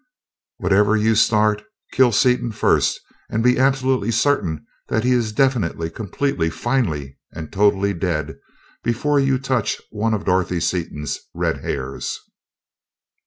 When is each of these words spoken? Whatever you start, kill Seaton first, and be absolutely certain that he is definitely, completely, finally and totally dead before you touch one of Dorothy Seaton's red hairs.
Whatever 0.57 0.97
you 0.97 1.13
start, 1.13 1.61
kill 1.91 2.11
Seaton 2.11 2.51
first, 2.53 2.99
and 3.29 3.43
be 3.43 3.59
absolutely 3.59 4.09
certain 4.09 4.65
that 4.87 5.03
he 5.03 5.11
is 5.11 5.31
definitely, 5.31 5.91
completely, 5.91 6.49
finally 6.49 7.19
and 7.33 7.53
totally 7.53 7.93
dead 7.93 8.39
before 8.83 9.19
you 9.19 9.37
touch 9.37 9.79
one 9.91 10.15
of 10.15 10.25
Dorothy 10.25 10.59
Seaton's 10.59 11.19
red 11.35 11.57
hairs. 11.63 12.17